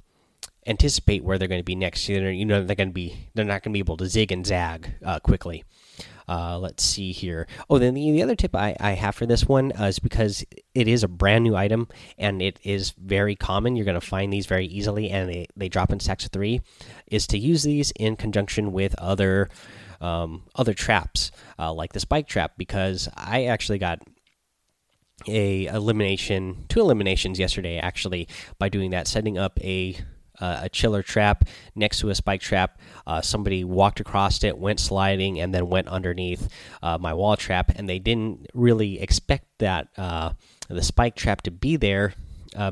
anticipate 0.65 1.23
where 1.23 1.37
they're 1.37 1.47
going 1.47 1.59
to 1.59 1.65
be 1.65 1.75
next. 1.75 2.07
You 2.09 2.45
know, 2.45 2.63
they're 2.63 2.75
going 2.75 2.89
to 2.89 2.93
be 2.93 3.29
they're 3.33 3.45
not 3.45 3.63
going 3.63 3.71
to 3.71 3.73
be 3.73 3.79
able 3.79 3.97
to 3.97 4.07
zig 4.07 4.31
and 4.31 4.45
zag 4.45 4.95
uh, 5.05 5.19
quickly. 5.19 5.63
Uh, 6.27 6.57
let's 6.59 6.83
see 6.83 7.11
here. 7.11 7.47
Oh, 7.69 7.77
then 7.77 7.93
the, 7.93 8.11
the 8.11 8.23
other 8.23 8.35
tip 8.35 8.55
I, 8.55 8.75
I 8.79 8.91
have 8.91 9.15
for 9.15 9.25
this 9.25 9.45
one 9.45 9.71
uh, 9.79 9.85
is 9.85 9.99
because 9.99 10.43
it 10.73 10.87
is 10.87 11.03
a 11.03 11.07
brand 11.07 11.43
new 11.43 11.55
item 11.55 11.87
and 12.17 12.41
it 12.41 12.59
is 12.63 12.91
very 12.91 13.35
common. 13.35 13.75
You're 13.75 13.85
going 13.85 13.99
to 13.99 14.05
find 14.05 14.31
these 14.31 14.45
very 14.45 14.65
easily, 14.65 15.09
and 15.09 15.29
they, 15.29 15.47
they 15.55 15.69
drop 15.69 15.91
in 15.91 15.99
stacks 15.99 16.25
of 16.25 16.31
three. 16.31 16.61
Is 17.07 17.27
to 17.27 17.37
use 17.37 17.63
these 17.63 17.91
in 17.91 18.15
conjunction 18.15 18.71
with 18.71 18.95
other 18.97 19.49
um, 19.99 20.43
other 20.55 20.73
traps 20.73 21.31
uh, 21.59 21.71
like 21.71 21.93
the 21.93 21.99
spike 21.99 22.27
trap 22.27 22.53
because 22.57 23.07
I 23.15 23.45
actually 23.45 23.77
got 23.77 23.99
a 25.27 25.65
elimination, 25.67 26.65
two 26.67 26.79
eliminations 26.79 27.39
yesterday 27.39 27.77
actually 27.77 28.27
by 28.57 28.69
doing 28.69 28.91
that, 28.91 29.07
setting 29.07 29.37
up 29.37 29.59
a 29.63 29.95
a 30.41 30.69
chiller 30.69 31.03
trap 31.03 31.45
next 31.75 31.99
to 31.99 32.09
a 32.09 32.15
spike 32.15 32.41
trap. 32.41 32.79
Uh, 33.05 33.21
somebody 33.21 33.63
walked 33.63 33.99
across 33.99 34.43
it, 34.43 34.57
went 34.57 34.79
sliding, 34.79 35.39
and 35.39 35.53
then 35.53 35.67
went 35.69 35.87
underneath 35.87 36.49
uh, 36.81 36.97
my 36.97 37.13
wall 37.13 37.37
trap. 37.37 37.71
And 37.75 37.87
they 37.87 37.99
didn't 37.99 38.47
really 38.53 38.99
expect 39.01 39.45
that 39.59 39.87
uh, 39.97 40.33
the 40.69 40.83
spike 40.83 41.15
trap 41.15 41.41
to 41.43 41.51
be 41.51 41.75
there 41.77 42.13
uh, 42.55 42.71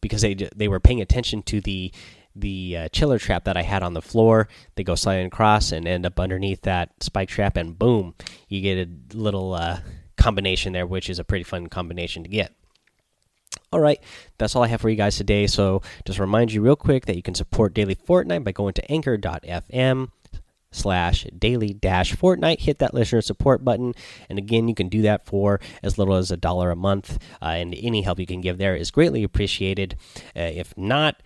because 0.00 0.22
they 0.22 0.34
they 0.34 0.68
were 0.68 0.80
paying 0.80 1.00
attention 1.00 1.42
to 1.42 1.60
the 1.60 1.92
the 2.36 2.76
uh, 2.76 2.88
chiller 2.88 3.18
trap 3.18 3.44
that 3.44 3.56
I 3.56 3.62
had 3.62 3.82
on 3.82 3.94
the 3.94 4.02
floor. 4.02 4.48
They 4.76 4.84
go 4.84 4.94
sliding 4.94 5.26
across 5.26 5.72
and 5.72 5.86
end 5.86 6.06
up 6.06 6.18
underneath 6.18 6.62
that 6.62 6.90
spike 7.02 7.28
trap, 7.28 7.56
and 7.56 7.78
boom, 7.78 8.14
you 8.48 8.60
get 8.60 8.88
a 8.88 9.16
little 9.16 9.58
combination 10.16 10.72
there, 10.72 10.86
which 10.86 11.10
is 11.10 11.18
a 11.18 11.24
pretty 11.24 11.44
fun 11.44 11.68
combination 11.68 12.22
to 12.22 12.28
get. 12.28 12.54
All 13.72 13.78
right, 13.78 14.00
that's 14.36 14.56
all 14.56 14.64
I 14.64 14.66
have 14.66 14.80
for 14.80 14.88
you 14.88 14.96
guys 14.96 15.16
today. 15.16 15.46
So 15.46 15.82
just 16.04 16.18
remind 16.18 16.52
you 16.52 16.60
real 16.60 16.74
quick 16.74 17.06
that 17.06 17.14
you 17.14 17.22
can 17.22 17.36
support 17.36 17.72
Daily 17.72 17.94
Fortnite 17.94 18.42
by 18.42 18.50
going 18.50 18.74
to 18.74 18.90
anchor.fm 18.90 20.08
slash 20.72 21.24
daily 21.38 21.72
dash 21.72 22.16
Fortnite. 22.16 22.58
Hit 22.58 22.80
that 22.80 22.94
listener 22.94 23.20
support 23.20 23.64
button. 23.64 23.94
And 24.28 24.40
again, 24.40 24.66
you 24.66 24.74
can 24.74 24.88
do 24.88 25.02
that 25.02 25.24
for 25.24 25.60
as 25.84 25.98
little 25.98 26.16
as 26.16 26.32
a 26.32 26.36
dollar 26.36 26.72
a 26.72 26.76
month. 26.76 27.22
Uh, 27.40 27.46
and 27.46 27.72
any 27.78 28.02
help 28.02 28.18
you 28.18 28.26
can 28.26 28.40
give 28.40 28.58
there 28.58 28.74
is 28.74 28.90
greatly 28.90 29.22
appreciated. 29.22 29.94
Uh, 30.36 30.50
if 30.52 30.76
not, 30.76 31.22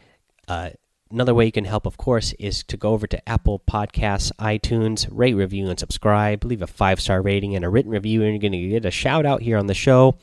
uh, 0.47 0.71
Another 1.11 1.35
way 1.35 1.45
you 1.45 1.53
can 1.53 1.67
help, 1.67 1.87
of 1.87 1.97
course, 1.97 2.33
is 2.41 2.65
to 2.65 2.77
go 2.77 2.91
over 2.91 3.07
to 3.07 3.29
Apple 3.29 3.63
Podcasts, 3.71 4.33
iTunes, 4.41 5.07
rate, 5.13 5.35
review, 5.35 5.69
and 5.69 5.79
subscribe. 5.79 6.45
Leave 6.45 6.61
a 6.61 6.67
five 6.67 7.01
star 7.01 7.23
rating 7.23 7.55
and 7.55 7.65
a 7.65 7.69
written 7.69 7.93
review, 7.93 8.23
and 8.23 8.33
you're 8.33 8.41
going 8.41 8.51
to 8.51 8.69
get 8.69 8.85
a 8.85 8.91
shout 8.91 9.25
out 9.25 9.41
here 9.41 9.57
on 9.57 9.69
the 9.69 9.75
show. 9.75 10.17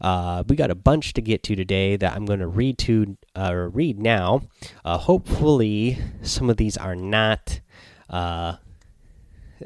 Uh, 0.00 0.44
we 0.48 0.56
got 0.56 0.70
a 0.70 0.74
bunch 0.74 1.14
to 1.14 1.22
get 1.22 1.42
to 1.44 1.56
today 1.56 1.96
that 1.96 2.14
I'm 2.14 2.24
going 2.24 2.40
to 2.40 2.46
read 2.46 2.78
to 2.78 3.16
uh, 3.36 3.54
read 3.72 3.98
now. 3.98 4.42
Uh, 4.84 4.98
hopefully, 4.98 5.98
some 6.22 6.50
of 6.50 6.56
these 6.56 6.76
are 6.76 6.96
not. 6.96 7.60
Uh, 8.08 8.56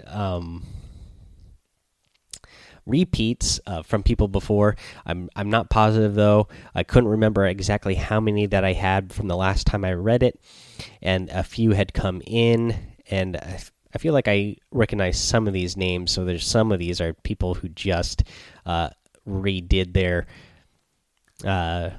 um, 0.07 0.65
repeats 2.87 3.61
uh, 3.67 3.83
from 3.83 4.03
people 4.03 4.29
before. 4.29 4.77
I'm 5.07 5.29
I'm 5.37 5.51
not 5.51 5.71
positive 5.71 6.15
though. 6.15 6.49
I 6.75 6.83
couldn't 6.83 7.11
remember 7.11 7.47
exactly 7.47 7.95
how 7.95 8.21
many 8.21 8.47
that 8.47 8.65
I 8.65 8.73
had 8.73 9.13
from 9.13 9.29
the 9.29 9.37
last 9.37 9.67
time 9.67 9.85
I 9.85 9.93
read 9.93 10.23
it, 10.23 10.41
and 11.01 11.29
a 11.31 11.43
few 11.43 11.73
had 11.73 11.95
come 11.95 12.23
in, 12.27 12.77
and 13.11 13.37
I, 13.37 13.99
feel 13.99 14.13
like 14.13 14.29
I 14.29 14.57
recognize 14.71 15.19
some 15.19 15.47
of 15.47 15.53
these 15.53 15.77
names. 15.77 16.11
So 16.11 16.25
there's 16.25 16.47
some 16.47 16.73
of 16.73 16.79
these 16.79 17.01
are 17.01 17.13
people 17.13 17.55
who 17.55 17.69
just 17.69 18.25
uh, 18.67 18.91
redid 19.27 19.93
their. 19.93 20.27
Uh, 21.45 21.91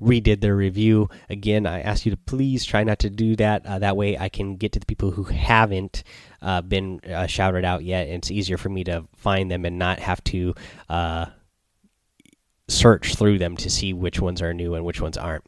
redid 0.00 0.40
their 0.40 0.56
review 0.56 1.08
again 1.28 1.66
i 1.66 1.80
ask 1.80 2.06
you 2.06 2.10
to 2.10 2.16
please 2.16 2.64
try 2.64 2.82
not 2.82 2.98
to 2.98 3.10
do 3.10 3.36
that 3.36 3.64
uh, 3.66 3.78
that 3.78 3.96
way 3.96 4.16
i 4.16 4.30
can 4.30 4.56
get 4.56 4.72
to 4.72 4.80
the 4.80 4.86
people 4.86 5.10
who 5.10 5.24
haven't 5.24 6.02
uh, 6.40 6.62
been 6.62 6.98
uh, 7.00 7.26
shouted 7.26 7.64
out 7.66 7.84
yet 7.84 8.06
and 8.06 8.16
it's 8.16 8.30
easier 8.30 8.56
for 8.56 8.70
me 8.70 8.82
to 8.82 9.04
find 9.14 9.50
them 9.50 9.66
and 9.66 9.78
not 9.78 9.98
have 9.98 10.24
to 10.24 10.54
uh, 10.88 11.26
search 12.66 13.14
through 13.14 13.38
them 13.38 13.56
to 13.56 13.68
see 13.68 13.92
which 13.92 14.20
ones 14.20 14.40
are 14.40 14.54
new 14.54 14.74
and 14.74 14.86
which 14.86 15.02
ones 15.02 15.18
aren't 15.18 15.44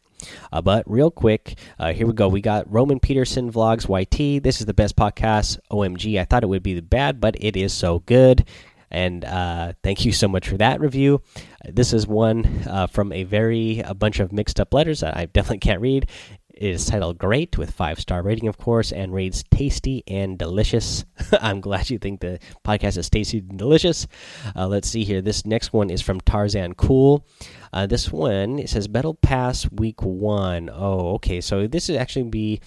uh, 0.52 0.62
but 0.62 0.88
real 0.88 1.10
quick, 1.10 1.58
uh, 1.78 1.92
here 1.92 2.06
we 2.06 2.12
go. 2.12 2.28
We 2.28 2.40
got 2.40 2.70
Roman 2.72 3.00
Peterson 3.00 3.50
Vlogs 3.50 3.88
YT. 3.88 4.42
This 4.42 4.60
is 4.60 4.66
the 4.66 4.74
best 4.74 4.96
podcast. 4.96 5.58
OMG, 5.70 6.20
I 6.20 6.24
thought 6.24 6.42
it 6.42 6.48
would 6.48 6.62
be 6.62 6.74
the 6.74 6.82
bad, 6.82 7.20
but 7.20 7.36
it 7.40 7.56
is 7.56 7.72
so 7.72 8.00
good. 8.00 8.46
And 8.92 9.24
uh, 9.24 9.72
thank 9.82 10.04
you 10.04 10.12
so 10.12 10.28
much 10.28 10.48
for 10.48 10.58
that 10.58 10.78
review. 10.78 11.22
This 11.64 11.94
is 11.94 12.06
one 12.06 12.44
uh, 12.68 12.86
from 12.86 13.10
a 13.10 13.24
very 13.24 13.80
a 13.80 13.94
bunch 13.94 14.20
of 14.20 14.32
mixed 14.32 14.60
up 14.60 14.72
letters 14.72 15.00
that 15.00 15.16
I 15.16 15.24
definitely 15.32 15.58
can't 15.58 15.80
read. 15.80 16.08
It 16.54 16.70
is 16.70 16.84
titled 16.84 17.16
Great 17.16 17.56
with 17.56 17.70
five 17.70 17.98
star 17.98 18.22
rating, 18.22 18.48
of 18.48 18.58
course, 18.58 18.92
and 18.92 19.14
reads 19.14 19.42
tasty 19.50 20.04
and 20.06 20.38
delicious. 20.38 21.06
I'm 21.40 21.62
glad 21.62 21.88
you 21.88 21.98
think 21.98 22.20
the 22.20 22.38
podcast 22.66 22.98
is 22.98 23.08
tasty 23.08 23.38
and 23.38 23.58
delicious. 23.58 24.06
Uh, 24.54 24.68
let's 24.68 24.88
see 24.88 25.04
here. 25.04 25.22
This 25.22 25.46
next 25.46 25.72
one 25.72 25.88
is 25.88 26.02
from 26.02 26.20
Tarzan 26.20 26.74
Cool. 26.74 27.26
Uh, 27.72 27.86
this 27.86 28.12
one 28.12 28.58
it 28.58 28.68
says 28.68 28.88
Battle 28.88 29.14
Pass 29.14 29.68
Week 29.72 30.02
One. 30.02 30.68
Oh, 30.70 31.14
okay. 31.14 31.40
So 31.40 31.66
this 31.66 31.88
would 31.88 31.96
actually 31.96 32.24
be 32.24 32.60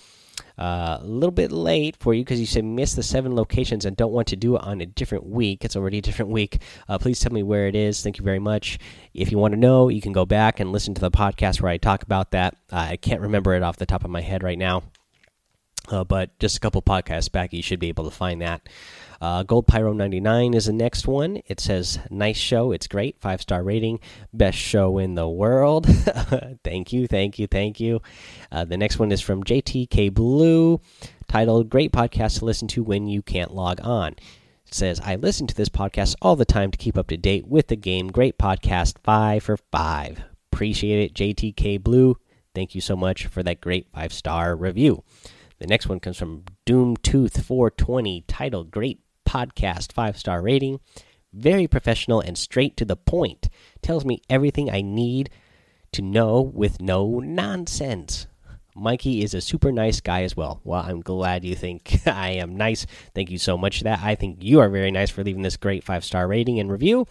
uh, 0.58 1.00
a 1.02 1.06
little 1.06 1.32
bit 1.32 1.52
late 1.52 1.96
for 1.98 2.14
you 2.14 2.24
because 2.24 2.40
you 2.40 2.46
said 2.46 2.64
miss 2.64 2.94
the 2.94 3.04
seven 3.04 3.36
locations 3.36 3.86
and 3.86 3.98
don't 3.98 4.12
want 4.12 4.28
to 4.30 4.36
do 4.36 4.56
it 4.56 4.64
on 4.64 4.82
a 4.82 4.86
different 4.86 5.26
week. 5.26 5.66
It's 5.66 5.76
already 5.76 5.98
a 5.98 6.02
different 6.02 6.32
week. 6.32 6.62
Uh, 6.88 6.98
please 6.98 7.20
tell 7.20 7.34
me 7.34 7.44
where 7.44 7.68
it 7.68 7.76
is. 7.76 8.02
Thank 8.02 8.18
you 8.18 8.24
very 8.24 8.40
much. 8.40 8.80
If 9.14 9.32
you 9.32 9.38
want 9.38 9.54
to 9.54 9.60
know, 9.60 9.90
you 9.90 10.02
can 10.02 10.14
go 10.14 10.26
back 10.26 10.60
and 10.60 10.72
listen 10.72 10.94
to 10.94 11.02
the 11.02 11.12
podcast 11.12 11.62
where 11.62 11.72
I 11.72 11.78
talk 11.78 12.04
about 12.04 12.32
that. 12.32 12.56
Uh, 12.72 12.88
I 12.92 12.98
can't 12.98 13.22
remember 13.22 13.54
it 13.54 13.64
off 13.64 13.78
the 13.78 13.86
top 13.86 14.04
of 14.04 14.10
my 14.10 14.22
head 14.22 14.44
right 14.44 14.58
now. 14.58 14.84
Uh, 15.90 16.04
but 16.04 16.38
just 16.40 16.58
a 16.58 16.60
couple 16.60 16.82
podcasts 16.82 17.32
back, 17.32 17.54
you 17.54 17.62
should 17.62 17.80
be 17.80 17.90
able 17.90 18.06
to 18.06 18.12
find 18.12 18.42
that. 18.42 18.68
Uh, 19.22 19.44
Gold 19.44 19.68
Pyro 19.68 19.94
99 19.94 20.54
is 20.54 20.66
the 20.66 20.74
next 20.74 21.08
one. 21.08 21.42
It 21.48 21.60
says, 21.60 22.00
Nice 22.10 22.38
show. 22.38 22.72
It's 22.72 22.88
great. 22.88 23.20
Five 23.20 23.42
star 23.42 23.64
rating. 23.64 24.00
Best 24.34 24.58
show 24.58 24.98
in 24.98 25.16
the 25.16 25.30
world. 25.30 25.86
thank 26.64 26.94
you. 26.94 27.08
Thank 27.08 27.40
you. 27.40 27.48
Thank 27.48 27.80
you. 27.80 28.02
Uh, 28.52 28.66
the 28.66 28.78
next 28.78 29.00
one 29.00 29.12
is 29.12 29.22
from 29.22 29.44
JTK 29.44 30.14
Blue, 30.14 30.82
titled, 31.28 31.70
Great 31.70 31.92
podcast 31.92 32.40
to 32.40 32.46
listen 32.46 32.68
to 32.70 32.84
when 32.84 33.08
you 33.08 33.22
can't 33.22 33.54
log 33.54 33.80
on. 33.82 34.14
It 34.68 34.74
says, 34.74 35.00
I 35.02 35.16
listen 35.16 35.48
to 35.48 35.56
this 35.56 35.70
podcast 35.70 36.16
all 36.22 36.36
the 36.36 36.46
time 36.46 36.72
to 36.72 36.78
keep 36.78 36.98
up 36.98 37.08
to 37.08 37.18
date 37.18 37.48
with 37.48 37.68
the 37.68 37.76
game. 37.76 38.08
Great 38.08 38.38
podcast. 38.38 38.96
Five 39.04 39.44
for 39.44 39.58
five. 39.72 40.24
Appreciate 40.52 41.04
it, 41.06 41.14
JTK 41.14 41.82
Blue. 41.82 42.18
Thank 42.54 42.74
you 42.74 42.82
so 42.82 42.96
much 42.96 43.28
for 43.28 43.44
that 43.44 43.62
great 43.62 43.88
five 43.94 44.14
star 44.14 44.56
review. 44.56 45.04
The 45.60 45.68
next 45.68 45.88
one 45.88 46.00
comes 46.00 46.18
from 46.18 46.44
Doomtooth420, 46.66 48.24
titled 48.28 48.72
Great 48.72 49.00
Podcast, 49.36 49.92
five 49.92 50.18
star 50.18 50.42
rating. 50.42 50.80
Very 51.34 51.68
professional 51.68 52.22
and 52.22 52.38
straight 52.38 52.78
to 52.78 52.86
the 52.86 52.96
point. 52.96 53.50
Tells 53.82 54.06
me 54.06 54.22
everything 54.30 54.72
I 54.72 54.82
need 54.82 55.30
to 55.92 56.02
know 56.02 56.40
with 56.40 56.80
no 56.82 57.20
nonsense. 57.20 58.28
Mikey 58.78 59.26
is 59.26 59.34
a 59.34 59.42
super 59.42 59.74
nice 59.74 60.00
guy 60.00 60.24
as 60.24 60.38
well. 60.38 60.62
Well, 60.64 60.82
I'm 60.82 61.02
glad 61.02 61.44
you 61.44 61.54
think 61.54 62.00
I 62.08 62.30
am 62.30 62.56
nice. 62.56 62.86
Thank 63.14 63.30
you 63.30 63.38
so 63.38 63.58
much 63.58 63.80
for 63.80 63.84
that. 63.84 64.00
I 64.02 64.16
think 64.16 64.42
you 64.42 64.62
are 64.62 64.70
very 64.70 64.90
nice 64.90 65.10
for 65.10 65.22
leaving 65.22 65.42
this 65.42 65.58
great 65.58 65.84
five 65.84 66.06
star 66.06 66.30
rating 66.30 66.62
and 66.62 66.72
review. 66.72 67.06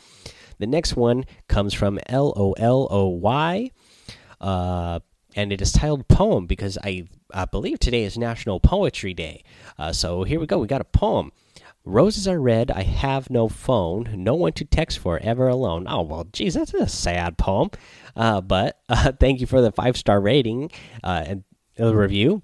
The 0.59 0.66
next 0.66 0.97
one 0.97 1.26
comes 1.47 1.75
from 1.75 2.00
L 2.07 2.33
O 2.37 2.52
L 2.52 2.88
O 2.90 3.09
Y. 3.09 3.71
Uh, 4.40 5.00
and 5.37 5.52
it 5.52 5.61
is 5.61 5.73
titled 5.73 6.09
Poem 6.09 6.47
because 6.47 6.78
I, 6.83 7.07
I 7.35 7.45
believe 7.45 7.81
today 7.81 8.04
is 8.04 8.16
National 8.16 8.61
Poetry 8.61 9.12
Day. 9.12 9.45
Uh, 9.76 9.93
so 9.93 10.23
here 10.23 10.40
we 10.40 10.47
go. 10.47 10.57
We 10.57 10.66
got 10.66 10.81
a 10.81 10.85
poem. 10.85 11.31
Roses 11.85 12.26
are 12.26 12.41
red. 12.41 12.71
I 12.71 12.83
have 12.83 13.29
no 13.29 13.49
phone. 13.49 14.11
No 14.17 14.35
one 14.35 14.53
to 14.55 14.64
text 14.64 14.99
for. 14.99 15.19
Ever 15.19 15.49
alone. 15.49 15.87
Oh 15.88 16.03
well, 16.03 16.25
geez, 16.33 16.55
that's 16.55 16.73
a 16.73 16.88
sad 16.88 17.37
poem. 17.37 17.71
Uh, 18.17 18.41
but 18.41 18.81
uh, 18.88 19.12
thank 19.12 19.41
you 19.41 19.47
for 19.47 19.61
the 19.61 19.73
five 19.73 19.97
star 19.97 20.21
rating 20.21 20.71
uh, 21.03 21.25
and 21.26 21.45
review. 21.79 22.43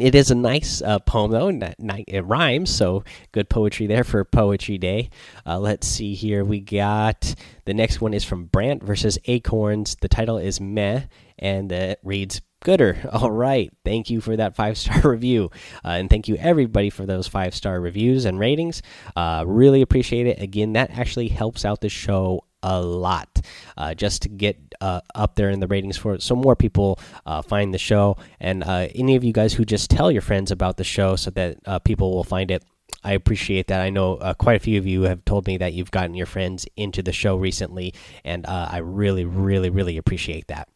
It 0.00 0.16
is 0.16 0.32
a 0.32 0.34
nice 0.34 0.82
uh, 0.82 0.98
poem 0.98 1.30
though, 1.30 1.46
and 1.46 1.62
it 2.08 2.24
rhymes, 2.24 2.70
so 2.70 3.04
good 3.30 3.48
poetry 3.48 3.86
there 3.86 4.02
for 4.02 4.24
Poetry 4.24 4.78
Day. 4.78 5.10
Uh, 5.46 5.60
let's 5.60 5.86
see 5.86 6.14
here. 6.14 6.44
We 6.44 6.58
got 6.58 7.36
the 7.66 7.74
next 7.74 8.00
one 8.00 8.12
is 8.12 8.24
from 8.24 8.46
Brant 8.46 8.82
versus 8.82 9.16
Acorns. 9.26 9.96
The 10.00 10.08
title 10.08 10.38
is 10.38 10.60
Meh, 10.60 11.02
and 11.38 11.70
it 11.70 12.00
reads 12.02 12.40
gooder. 12.64 13.08
All 13.12 13.30
right. 13.30 13.72
Thank 13.84 14.10
you 14.10 14.20
for 14.20 14.36
that 14.36 14.56
five 14.56 14.78
star 14.78 15.00
review. 15.10 15.50
Uh, 15.84 15.90
and 15.90 16.10
thank 16.10 16.28
you, 16.28 16.36
everybody, 16.36 16.90
for 16.90 17.06
those 17.06 17.28
five 17.28 17.54
star 17.54 17.80
reviews 17.80 18.24
and 18.24 18.38
ratings. 18.38 18.82
Uh, 19.14 19.44
really 19.46 19.82
appreciate 19.82 20.26
it. 20.26 20.40
Again, 20.40 20.74
that 20.74 20.90
actually 20.90 21.28
helps 21.28 21.64
out 21.64 21.80
the 21.80 21.88
show 21.88 22.44
a 22.62 22.80
lot 22.80 23.40
uh, 23.76 23.94
just 23.94 24.22
to 24.22 24.28
get 24.28 24.56
uh, 24.80 25.00
up 25.14 25.36
there 25.36 25.50
in 25.50 25.60
the 25.60 25.68
ratings 25.68 25.96
for 25.96 26.14
it 26.14 26.22
so 26.22 26.34
more 26.34 26.56
people 26.56 26.98
uh, 27.24 27.40
find 27.40 27.72
the 27.72 27.78
show. 27.78 28.16
And 28.40 28.64
uh, 28.64 28.88
any 28.94 29.14
of 29.14 29.22
you 29.22 29.32
guys 29.32 29.54
who 29.54 29.64
just 29.64 29.90
tell 29.90 30.10
your 30.10 30.22
friends 30.22 30.50
about 30.50 30.76
the 30.76 30.84
show 30.84 31.16
so 31.16 31.30
that 31.30 31.84
people 31.84 32.12
will 32.14 32.24
find 32.24 32.50
it. 32.50 32.64
I 33.04 33.12
appreciate 33.12 33.68
that. 33.68 33.80
I 33.80 33.90
know 33.90 34.16
uh, 34.16 34.34
quite 34.34 34.56
a 34.56 34.60
few 34.60 34.78
of 34.78 34.86
you 34.86 35.02
have 35.02 35.24
told 35.24 35.46
me 35.46 35.58
that 35.58 35.74
you've 35.74 35.92
gotten 35.92 36.14
your 36.14 36.26
friends 36.26 36.66
into 36.76 37.02
the 37.02 37.12
show 37.12 37.36
recently, 37.36 37.94
and 38.24 38.44
uh, 38.46 38.68
I 38.68 38.78
really, 38.78 39.24
really, 39.24 39.70
really 39.70 39.96
appreciate 39.96 40.48
that. 40.48 40.68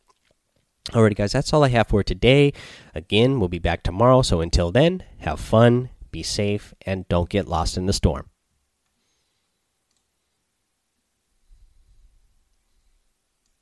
Alrighty, 0.92 1.14
guys, 1.14 1.30
that's 1.30 1.52
all 1.52 1.62
I 1.62 1.68
have 1.68 1.86
for 1.86 2.02
today. 2.02 2.52
Again, 2.96 3.38
we'll 3.38 3.48
be 3.48 3.60
back 3.60 3.84
tomorrow. 3.84 4.22
So 4.22 4.40
until 4.40 4.72
then, 4.72 5.04
have 5.18 5.38
fun, 5.38 5.90
be 6.10 6.24
safe, 6.24 6.74
and 6.84 7.06
don't 7.08 7.28
get 7.28 7.46
lost 7.46 7.76
in 7.76 7.86
the 7.86 7.92
storm. 7.92 8.28